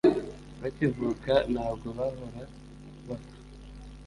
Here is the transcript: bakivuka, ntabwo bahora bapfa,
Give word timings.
bakivuka, 0.61 1.33
ntabwo 1.53 1.87
bahora 1.97 2.43
bapfa, 3.07 3.33